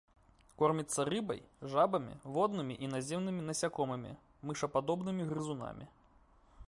Корміцца 0.59 1.03
рыбай, 1.13 1.41
жабамі, 1.73 2.13
воднымі 2.37 2.75
і 2.87 2.89
наземнымі 2.95 3.41
насякомымі, 3.51 4.11
мышападобнымі 4.51 5.23
грызунамі. 5.35 5.85